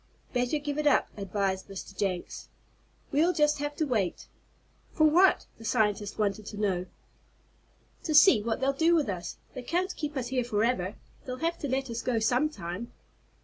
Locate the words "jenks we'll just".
1.95-3.59